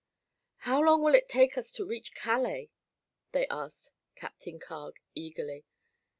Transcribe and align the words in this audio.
"How 0.65 0.81
long 0.83 1.03
will 1.03 1.13
it 1.13 1.29
take 1.29 1.59
us 1.59 1.71
to 1.73 1.85
reach 1.85 2.15
Calais?" 2.15 2.71
they 3.33 3.45
asked 3.49 3.91
Captain 4.15 4.57
Carg 4.59 4.95
eagerly. 5.13 5.63